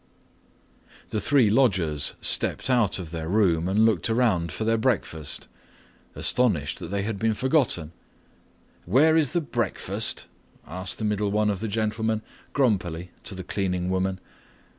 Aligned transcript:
The 1.09 1.19
three 1.19 1.51
lodgers 1.51 2.15
stepped 2.21 2.71
out 2.71 2.97
of 2.97 3.11
their 3.11 3.29
room 3.29 3.67
and 3.67 3.85
looked 3.85 4.09
around 4.09 4.51
for 4.51 4.63
their 4.63 4.75
breakfast, 4.79 5.47
astonished 6.15 6.79
that 6.79 6.87
they 6.87 7.03
had 7.03 7.19
been 7.19 7.35
forgotten. 7.35 7.91
"Where 8.85 9.15
is 9.15 9.33
the 9.33 9.41
breakfast?" 9.41 10.25
asked 10.65 10.97
the 10.97 11.05
middle 11.05 11.29
one 11.29 11.51
of 11.51 11.59
the 11.59 11.67
gentlemen 11.67 12.23
grumpily 12.51 13.11
to 13.25 13.35
the 13.35 13.43
cleaning 13.43 13.91
woman. 13.91 14.19